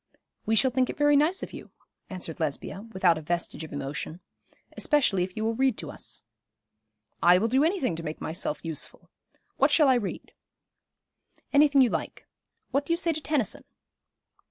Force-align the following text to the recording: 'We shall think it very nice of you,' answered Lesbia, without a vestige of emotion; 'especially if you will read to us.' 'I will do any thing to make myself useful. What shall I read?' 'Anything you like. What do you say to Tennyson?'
'We 0.47 0.55
shall 0.55 0.71
think 0.71 0.89
it 0.89 0.97
very 0.97 1.15
nice 1.15 1.43
of 1.43 1.53
you,' 1.53 1.69
answered 2.09 2.39
Lesbia, 2.39 2.87
without 2.91 3.19
a 3.19 3.21
vestige 3.21 3.63
of 3.63 3.71
emotion; 3.71 4.19
'especially 4.75 5.21
if 5.21 5.37
you 5.37 5.45
will 5.45 5.53
read 5.53 5.77
to 5.77 5.91
us.' 5.91 6.23
'I 7.21 7.37
will 7.37 7.47
do 7.47 7.63
any 7.63 7.79
thing 7.79 7.95
to 7.97 8.01
make 8.01 8.19
myself 8.19 8.65
useful. 8.65 9.11
What 9.57 9.69
shall 9.69 9.89
I 9.89 9.93
read?' 9.93 10.31
'Anything 11.53 11.81
you 11.83 11.91
like. 11.91 12.25
What 12.71 12.83
do 12.83 12.93
you 12.93 12.97
say 12.97 13.13
to 13.13 13.21
Tennyson?' 13.21 13.63